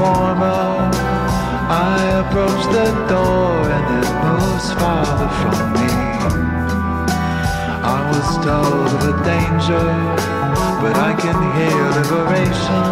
warmer. 0.00 0.90
I 1.68 1.96
approach 2.22 2.62
the 2.72 2.88
door 3.12 3.52
and 3.76 3.86
it 4.00 4.10
moves 4.24 4.68
farther 4.80 5.30
from 5.40 5.58
me. 5.76 5.92
I 7.96 7.98
was 8.10 8.28
told 8.46 8.88
of 8.96 9.02
a 9.12 9.16
danger, 9.32 9.86
but 10.82 10.94
I 11.08 11.12
can 11.22 11.38
hear 11.56 11.82
liberation 12.00 12.84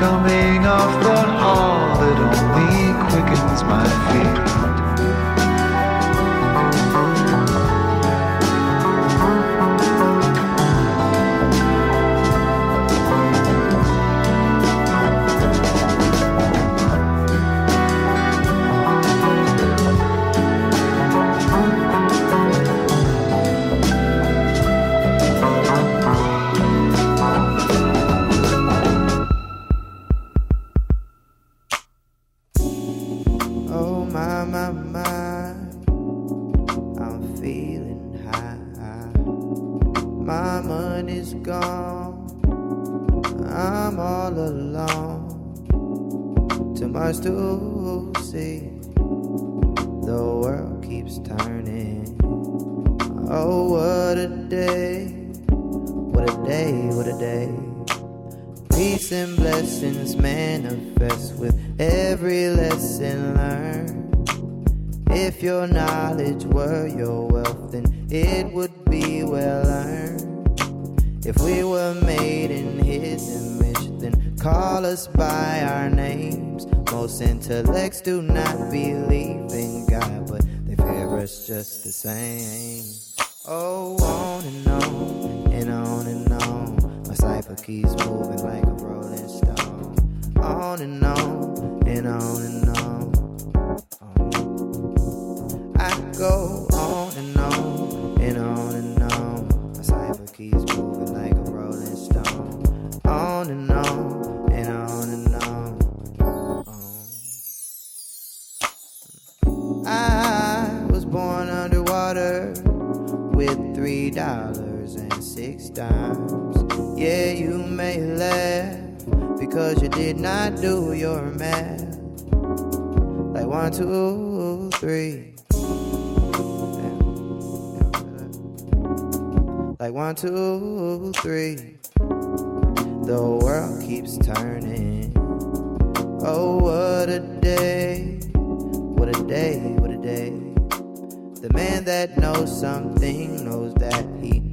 coming 0.00 0.66
off 0.66 0.92
the 1.04 1.20
hall. 1.42 2.02
It 2.10 2.18
only 2.28 2.96
quickens 3.08 3.62
my 3.64 3.86
feet. 4.08 4.59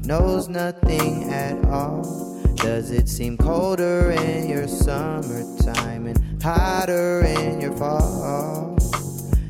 Knows 0.07 0.47
nothing 0.47 1.25
at 1.25 1.65
all. 1.65 2.01
Does 2.55 2.91
it 2.91 3.09
seem 3.09 3.37
colder 3.37 4.11
in 4.11 4.49
your 4.49 4.65
summertime 4.65 6.07
and 6.07 6.41
hotter 6.41 7.25
in 7.25 7.59
your 7.59 7.75
fall? 7.75 8.77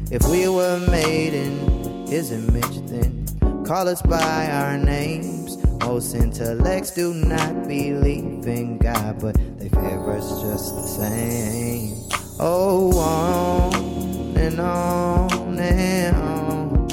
If 0.10 0.28
we 0.28 0.50
were 0.50 0.80
made 0.90 1.36
in 1.36 2.08
his 2.08 2.32
image, 2.32 2.90
then 2.90 3.28
call 3.66 3.88
us 3.88 4.02
by 4.02 4.50
our 4.50 4.80
names. 4.80 5.58
Most 5.82 6.16
intellects 6.16 6.90
do 6.96 7.14
not 7.14 7.68
believe 7.68 8.48
in 8.48 8.80
God, 8.80 9.22
but 9.22 9.38
they 9.60 9.70
fear 9.70 10.12
us 10.12 10.42
just 10.42 10.74
the 10.74 10.88
same. 10.88 12.10
Oh, 12.40 12.98
on 12.98 14.36
and 14.36 14.60
on 14.60 15.60
and 15.60 16.16
on. 16.18 16.88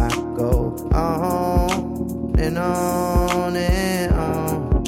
I 0.00 0.08
go 0.36 0.76
on 0.92 1.39
and 2.40 2.56
on 2.56 3.54
and 3.54 4.12
on. 4.14 4.84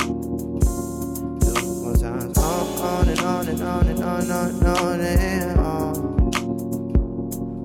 Two 1.40 1.82
more 1.82 1.96
times. 1.96 2.38
On, 2.38 3.08
and 3.08 3.20
on 3.20 3.48
and 3.48 3.62
on 3.62 3.86
and 3.88 4.02
on 4.02 4.22
and 4.22 4.32
on 4.32 4.48
and 4.48 4.64
on 4.64 5.00
and 5.00 5.60
on. 5.60 5.94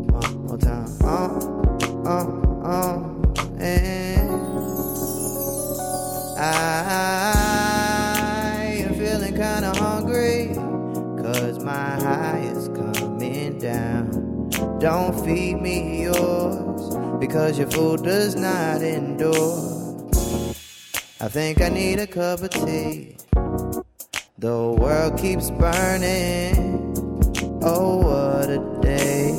One 0.07 0.45
more 0.45 0.57
time. 0.57 0.87
On, 1.03 2.05
on, 2.05 2.27
on 2.65 3.17
and 3.61 4.29
I 6.37 7.23
am 8.85 8.93
feeling 8.95 9.35
kinda 9.35 9.73
hungry. 9.77 10.53
Cause 11.23 11.63
my 11.63 11.95
high 11.95 12.51
is 12.53 12.67
coming 12.69 13.57
down. 13.57 14.49
Don't 14.79 15.13
feed 15.25 15.61
me 15.61 16.03
yours 16.03 16.95
because 17.19 17.57
your 17.57 17.71
food 17.71 18.03
does 18.03 18.35
not 18.35 18.81
endure. 18.81 19.76
I 21.19 21.27
think 21.29 21.61
I 21.61 21.69
need 21.69 21.97
a 21.97 22.05
cup 22.05 22.41
of 22.41 22.51
tea. 22.51 23.17
The 24.37 24.75
world 24.79 25.17
keeps 25.17 25.49
burning. 25.49 26.93
Oh, 27.63 27.97
what 27.97 28.49
a 28.51 28.59
day. 28.83 29.31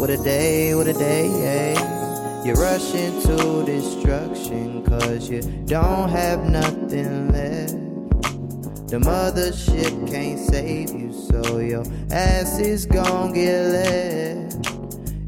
What 0.00 0.10
a 0.10 0.16
day, 0.16 0.74
what 0.74 0.88
a 0.88 0.92
day. 0.92 1.74
You 2.44 2.54
rush 2.54 2.92
into 2.92 3.64
destruction 3.64 4.84
cause 4.84 5.30
you 5.30 5.42
don't 5.64 6.08
have 6.08 6.44
nothing 6.50 7.30
left. 7.30 7.74
The 8.88 8.98
mothership 8.98 10.10
can't 10.10 10.40
save 10.40 10.90
you, 10.90 11.12
so 11.12 11.58
your 11.60 11.84
ass 12.10 12.58
is 12.58 12.84
gon' 12.84 13.32
get 13.32 13.62
left. 13.62 14.68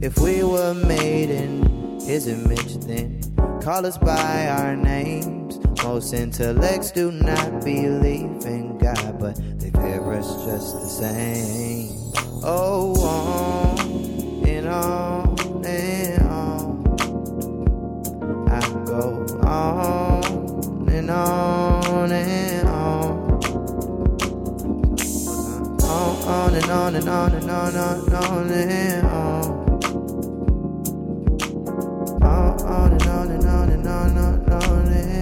If 0.00 0.19
we 0.19 0.43
were 0.43 0.75
made 0.75 1.31
in 1.31 2.00
his 2.00 2.26
image, 2.26 2.78
then 2.78 3.25
call 3.66 3.84
us 3.84 3.98
by 3.98 4.46
our 4.46 4.76
names. 4.76 5.58
Most 5.82 6.12
intellects 6.14 6.92
do 6.92 7.10
not 7.10 7.64
believe 7.64 8.46
in 8.46 8.78
God, 8.78 9.18
but 9.18 9.34
they 9.58 9.72
perish 9.72 10.24
just 10.46 10.74
the 10.74 10.86
same. 10.86 11.90
Oh, 12.44 12.94
on 13.02 13.80
and 14.46 14.68
on 14.68 15.64
and 15.66 16.22
on. 16.28 16.84
I 18.48 18.60
go 18.84 19.26
on 19.42 20.88
and 20.88 21.10
on 21.10 22.12
and 22.12 22.69
on. 22.69 23.40
On, 25.82 26.16
on 26.28 26.54
and 26.54 26.70
on 26.70 26.94
and 26.94 27.08
on 27.08 27.34
and 27.34 27.50
on 27.50 27.74
and 27.74 28.14
on 28.14 28.50
and 28.52 29.06
on. 29.08 29.44
On, 32.22 32.60
on 32.62 32.92
and 32.92 33.02
on 33.02 33.02
and 33.02 33.08
on 33.08 33.30
and 33.32 33.44
on 33.44 33.45
and 33.86 34.14
no, 34.14 34.30
and 34.46 35.06
Și 35.06 35.15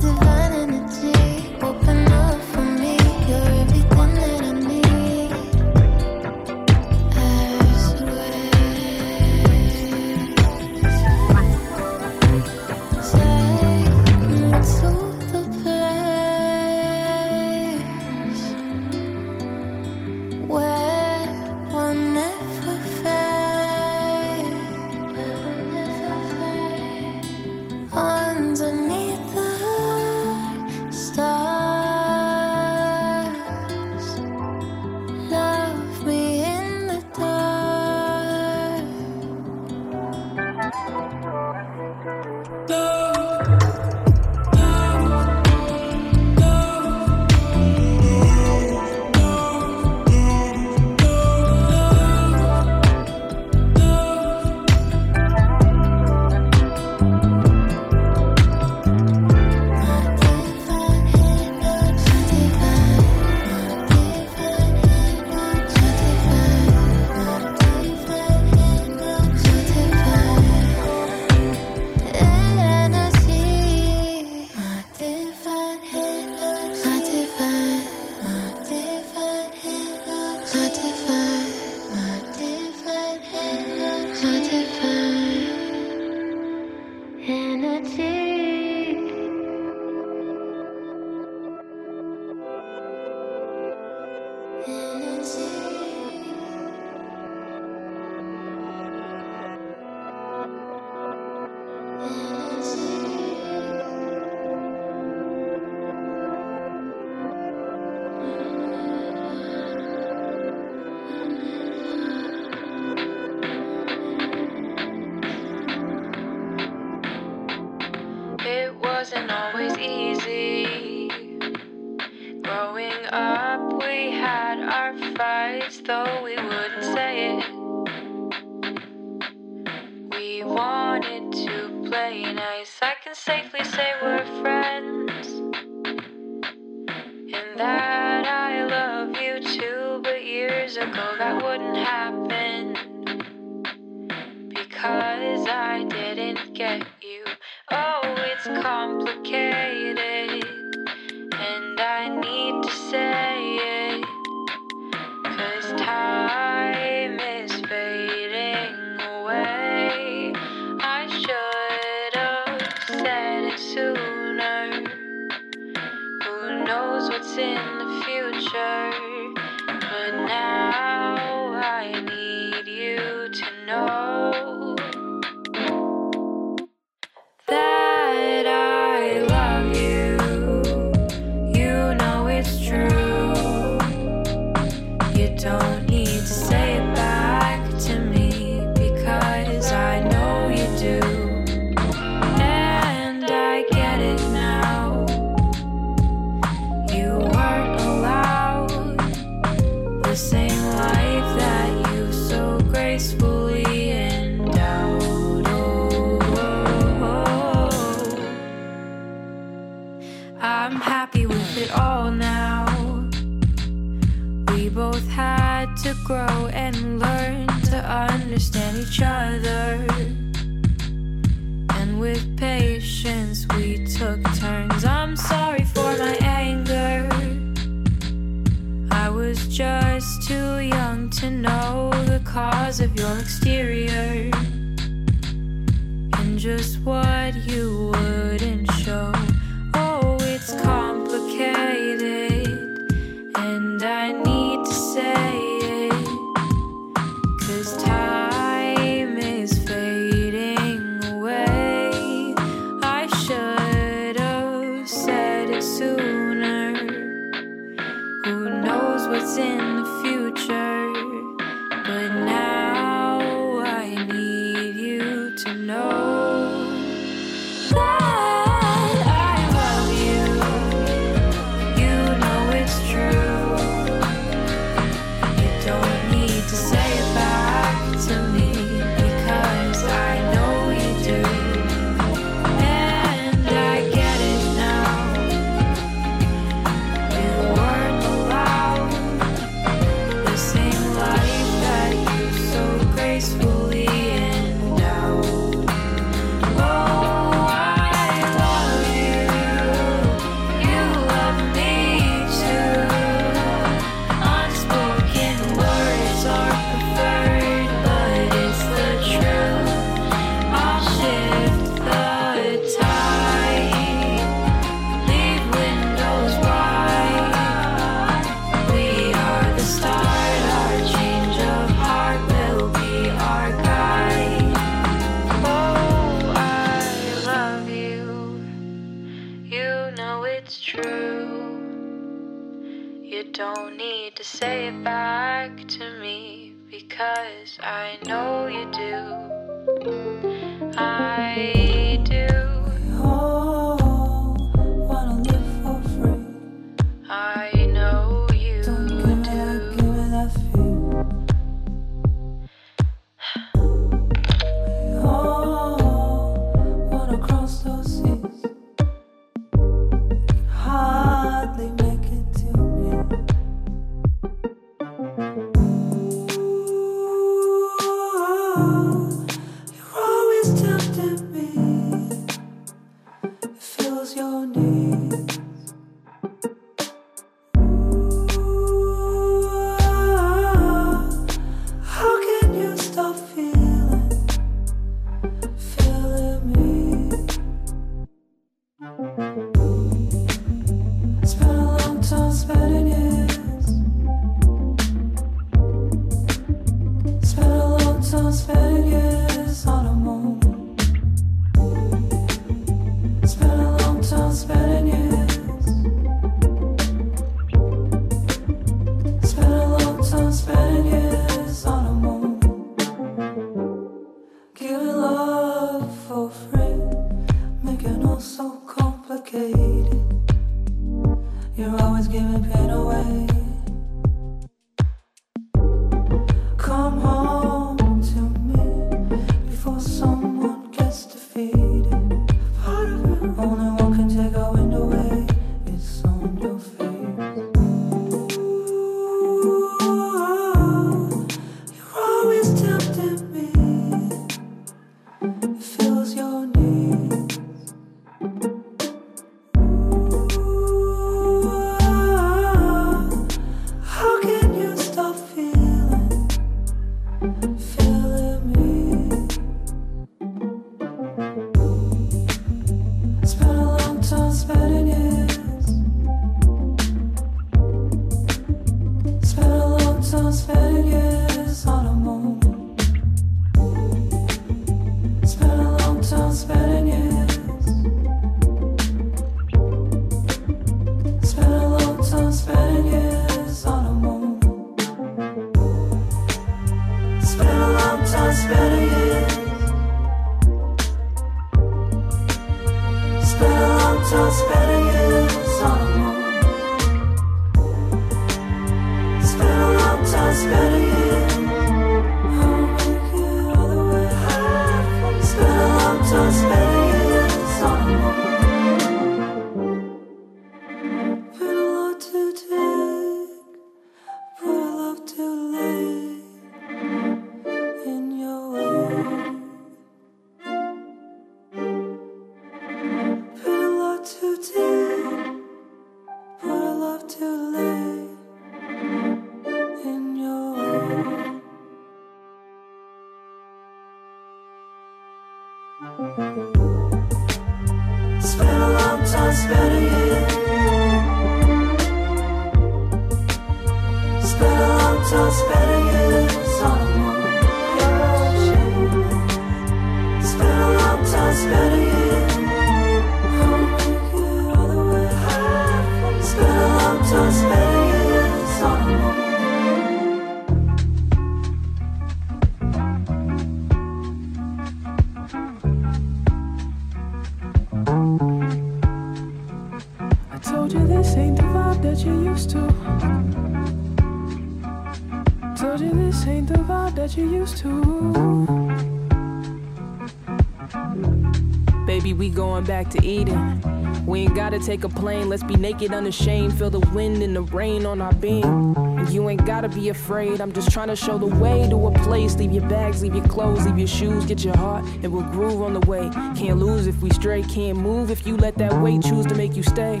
take 584.60 584.84
a 584.84 584.88
plane, 584.88 585.28
let's 585.28 585.42
be 585.42 585.56
naked 585.56 585.92
unashamed. 585.92 586.56
Feel 586.58 586.70
the 586.70 586.80
wind 586.94 587.22
and 587.22 587.34
the 587.34 587.42
rain 587.42 587.86
on 587.86 588.00
our 588.00 588.12
beam. 588.14 588.44
And 588.76 589.08
you 589.10 589.28
ain't 589.28 589.44
gotta 589.46 589.68
be 589.68 589.88
afraid, 589.88 590.40
I'm 590.40 590.52
just 590.52 590.70
trying 590.70 590.88
to 590.88 590.96
show 590.96 591.18
the 591.18 591.26
way 591.26 591.68
to 591.68 591.86
a 591.86 591.92
place. 592.00 592.36
Leave 592.36 592.52
your 592.52 592.68
bags, 592.68 593.02
leave 593.02 593.14
your 593.14 593.26
clothes, 593.26 593.64
leave 593.66 593.78
your 593.78 593.88
shoes, 593.88 594.24
get 594.26 594.44
your 594.44 594.56
heart, 594.56 594.84
and 595.02 595.12
we'll 595.12 595.24
groove 595.24 595.62
on 595.62 595.74
the 595.74 595.80
way. 595.80 596.10
Can't 596.36 596.58
lose 596.58 596.86
if 596.86 597.00
we 597.00 597.10
stray, 597.10 597.42
can't 597.42 597.78
move 597.78 598.10
if 598.10 598.26
you 598.26 598.36
let 598.36 598.56
that 598.58 598.72
weight 598.80 599.02
choose 599.02 599.26
to 599.26 599.34
make 599.34 599.56
you 599.56 599.62
stay. 599.62 600.00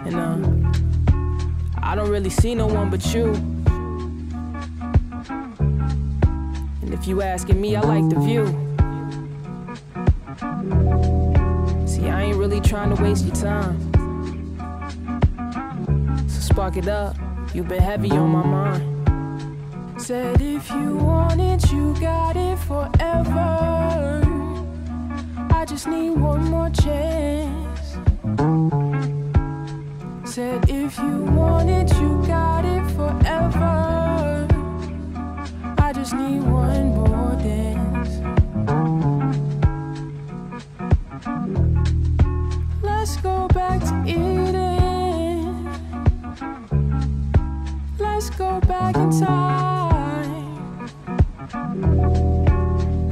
And 0.00 0.14
uh, 0.16 0.38
I 1.82 1.94
don't 1.94 2.10
really 2.10 2.30
see 2.30 2.54
no 2.54 2.66
one 2.66 2.90
but 2.90 3.14
you. 3.14 3.34
And 6.82 6.94
if 6.94 7.06
you 7.06 7.22
asking 7.22 7.60
me, 7.60 7.76
I 7.76 7.80
like 7.80 8.08
the 8.08 8.20
view. 8.20 8.63
Trying 12.84 12.96
to 12.96 13.02
waste 13.02 13.24
your 13.24 13.34
time. 13.34 13.78
So 16.28 16.40
spark 16.40 16.76
it 16.76 16.86
up, 16.86 17.16
you've 17.54 17.68
been 17.68 17.82
heavy 17.82 18.10
on 18.10 18.28
my 18.28 18.44
mind. 18.44 20.00
Said 20.00 20.42
if 20.42 20.68
you 20.70 20.96
want 20.96 21.40
it, 21.40 21.72
you 21.72 21.94
got 21.98 22.36
it 22.36 22.58
forever. 22.58 24.20
I 25.50 25.64
just 25.66 25.86
need 25.86 26.10
one 26.10 26.44
more 26.44 26.68
chance. 26.68 27.96
Said 30.30 30.68
if 30.68 30.98
you 30.98 31.24
want 31.24 31.70
it, 31.70 31.90
you 31.98 32.22
got 32.26 32.66
it 32.66 32.84
forever. 32.90 34.46
I 35.78 35.92
just 35.94 36.12
need 36.12 36.42
one 36.42 36.88
more 36.88 37.03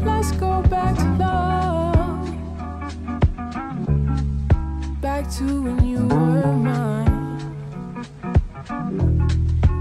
Let's 0.05 0.33
go 0.33 0.63
back 0.63 0.97
to 0.97 1.05
love. 1.17 2.29
Back 5.01 5.31
to 5.33 5.63
when 5.63 5.87
you 5.87 5.99
were 6.09 6.53
mine. 6.57 7.39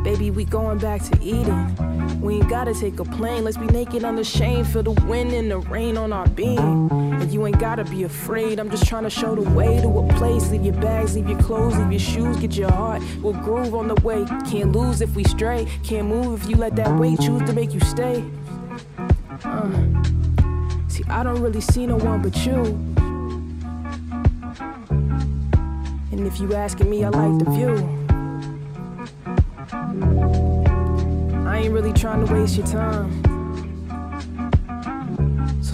Baby, 0.03 0.29
we 0.29 0.45
going 0.45 0.77
back 0.77 1.01
to 1.03 1.19
Eden. 1.23 2.21
We 2.21 2.35
ain't 2.35 2.49
gotta 2.49 2.75
take 2.75 2.99
a 2.99 3.05
plane. 3.05 3.43
Let's 3.43 3.57
be 3.57 3.65
naked 3.65 4.03
unashamed. 4.03 4.67
Feel 4.67 4.83
the 4.83 4.91
wind 5.07 5.31
and 5.31 5.49
the 5.49 5.57
rain 5.57 5.97
on 5.97 6.13
our 6.13 6.27
being. 6.27 7.00
You 7.41 7.47
ain't 7.47 7.59
gotta 7.59 7.83
be 7.83 8.03
afraid. 8.03 8.59
I'm 8.59 8.69
just 8.69 8.85
trying 8.85 9.01
to 9.01 9.09
show 9.09 9.33
the 9.33 9.49
way 9.49 9.81
to 9.81 9.87
a 9.87 10.07
place. 10.13 10.51
Leave 10.51 10.63
your 10.63 10.75
bags, 10.75 11.15
leave 11.15 11.27
your 11.27 11.39
clothes, 11.39 11.75
leave 11.75 11.89
your 11.91 11.99
shoes, 11.99 12.37
get 12.37 12.53
your 12.53 12.69
heart. 12.69 13.01
We'll 13.19 13.33
groove 13.33 13.73
on 13.73 13.87
the 13.87 13.95
way. 14.03 14.25
Can't 14.47 14.71
lose 14.73 15.01
if 15.01 15.15
we 15.15 15.23
stray. 15.23 15.67
Can't 15.83 16.07
move 16.07 16.39
if 16.39 16.47
you 16.47 16.55
let 16.55 16.75
that 16.75 16.95
weight 16.99 17.19
choose 17.19 17.41
to 17.47 17.53
make 17.53 17.73
you 17.73 17.79
stay. 17.79 18.23
Uh. 19.43 19.71
See, 20.87 21.03
I 21.09 21.23
don't 21.23 21.41
really 21.41 21.61
see 21.61 21.87
no 21.87 21.97
one 21.97 22.21
but 22.21 22.45
you. 22.45 22.61
And 26.11 26.27
if 26.27 26.39
you 26.39 26.53
asking 26.53 26.91
me, 26.91 27.03
I 27.03 27.09
like 27.09 27.43
the 27.43 27.49
view. 27.49 27.73
I 31.47 31.57
ain't 31.57 31.73
really 31.73 31.93
trying 31.93 32.23
to 32.23 32.31
waste 32.31 32.55
your 32.55 32.67
time. 32.67 33.30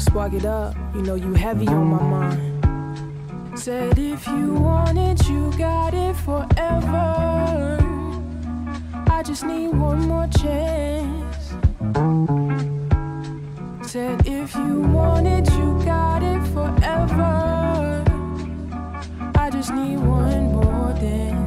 Spark 0.07 0.33
it 0.33 0.45
up, 0.45 0.73
you 0.95 1.01
know 1.01 1.15
you 1.15 1.33
heavy 1.33 1.67
on 1.67 1.87
my 1.87 2.01
mind. 2.01 3.59
Said 3.59 3.99
if 3.99 4.25
you 4.25 4.53
want 4.53 4.97
it, 4.97 5.27
you 5.27 5.51
got 5.57 5.93
it 5.93 6.15
forever. 6.15 7.77
I 9.07 9.21
just 9.23 9.43
need 9.43 9.67
one 9.67 9.99
more 10.07 10.27
chance. 10.27 11.53
Said 13.91 14.25
if 14.25 14.55
you 14.55 14.79
want 14.81 15.27
it, 15.27 15.49
you 15.51 15.81
got 15.83 16.23
it 16.23 16.41
forever. 16.53 18.03
I 19.35 19.49
just 19.51 19.73
need 19.73 19.97
one 19.97 20.53
more 20.53 20.93
dance. 20.93 21.46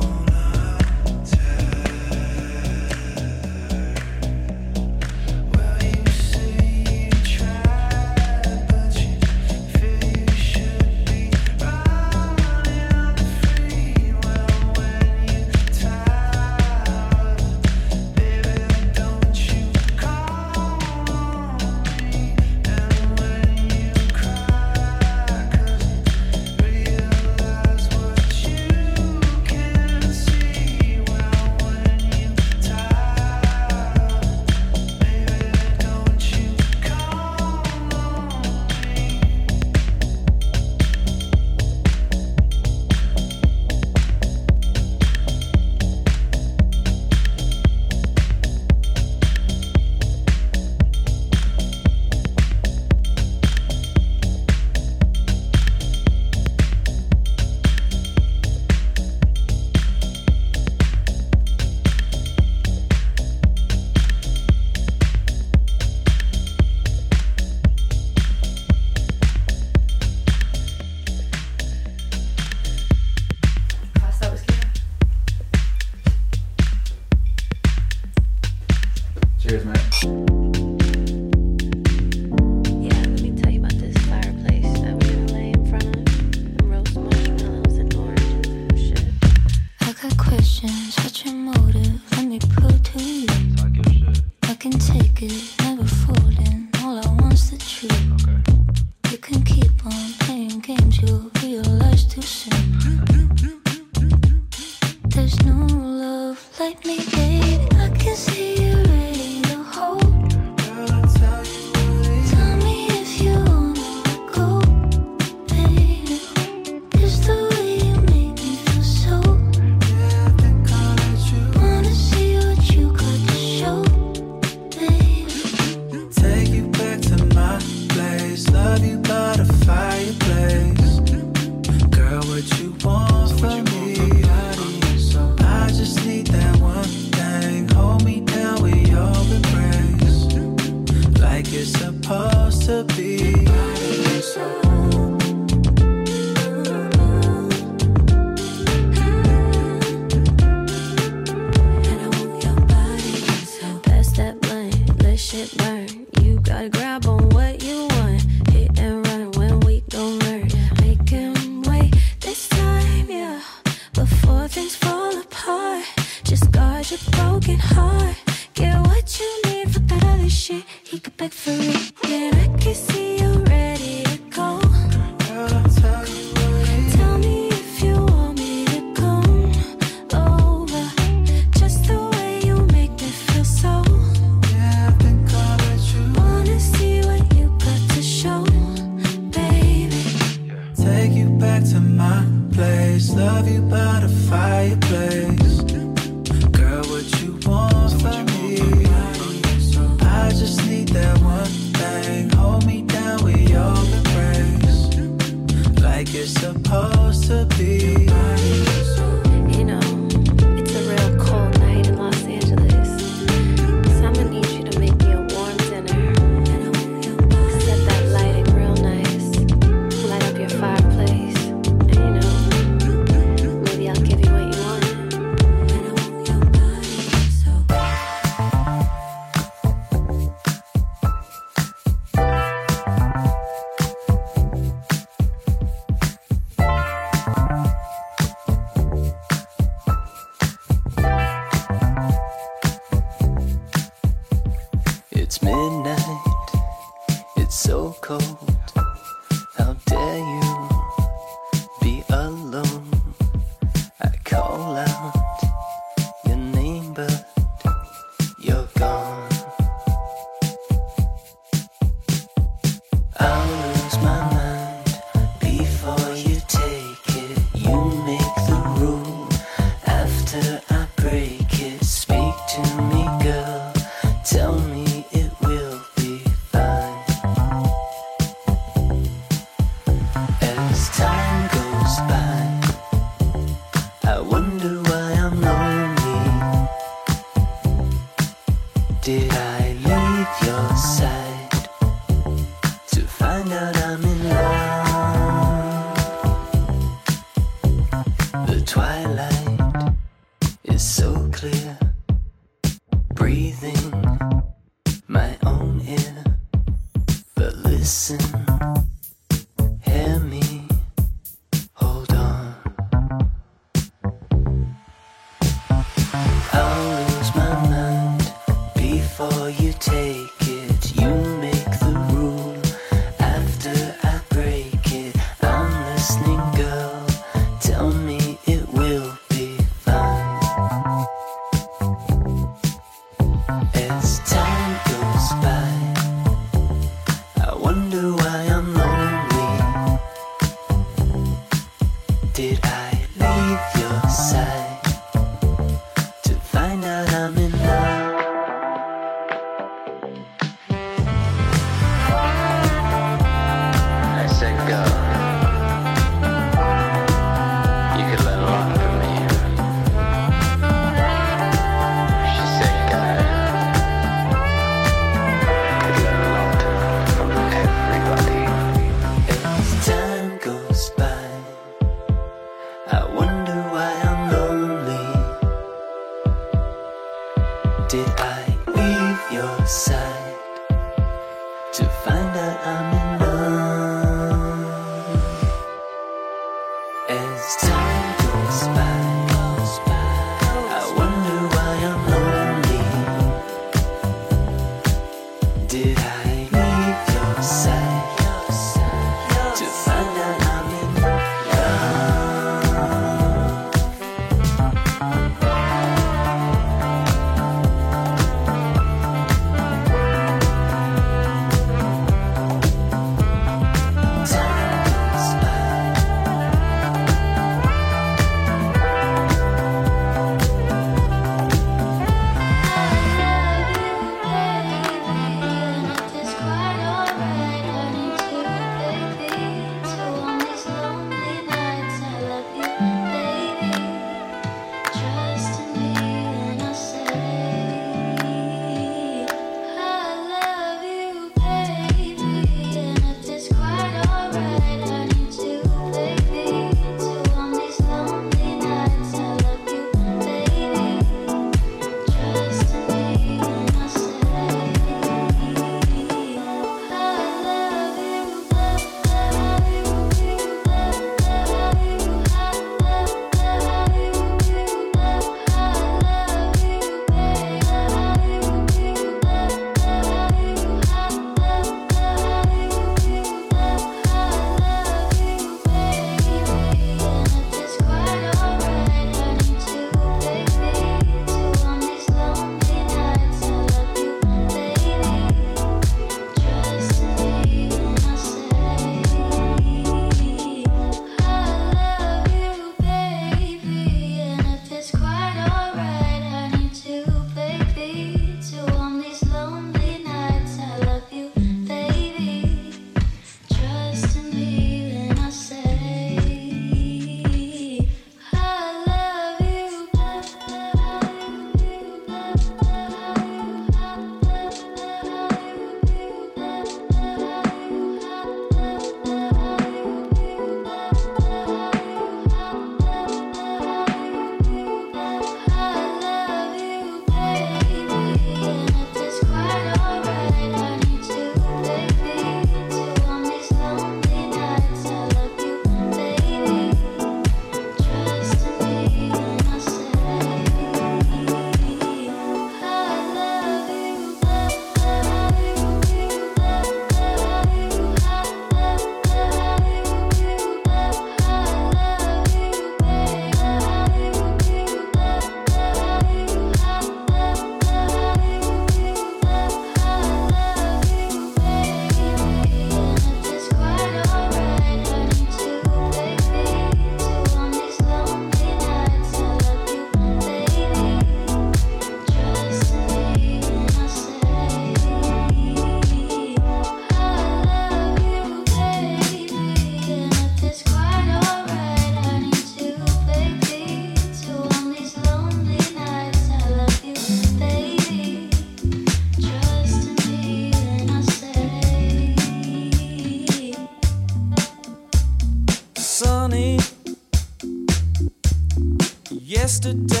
Yesterday 599.63 600.00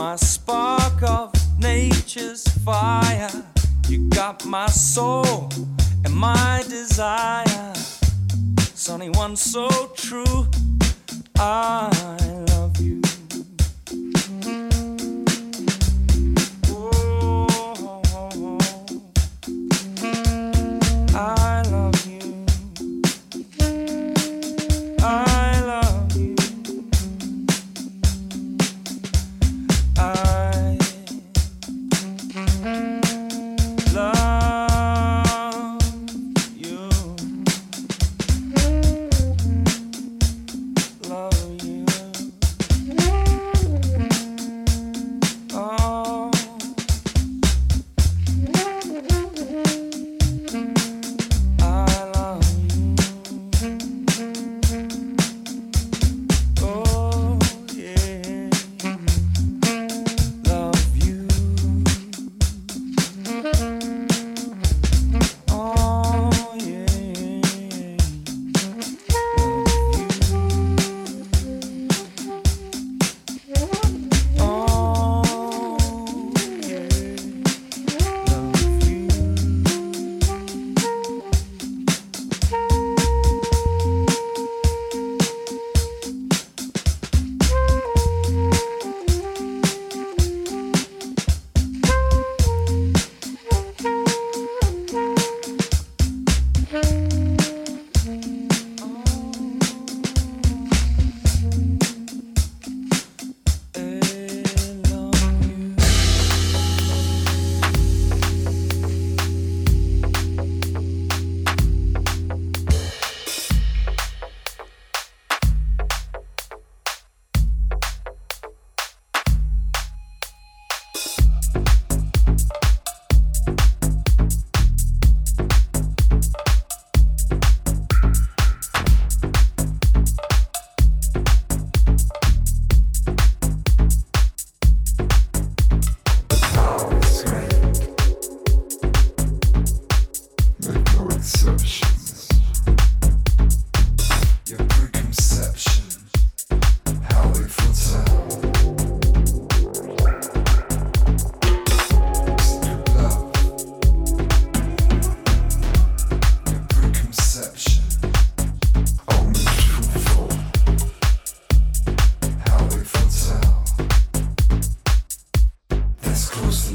my 0.00 0.16
spark 0.16 1.02
of 1.02 1.30
nature's 1.58 2.42
fire. 2.64 3.28
You 3.86 4.08
got 4.08 4.46
my 4.46 4.64
soul 4.68 5.50
and 6.06 6.14
my 6.14 6.64
desire. 6.66 7.74
Sunny 8.74 9.10
one 9.10 9.36
so 9.36 9.68
true. 9.94 10.46
I 11.38 12.49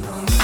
London. 0.06 0.35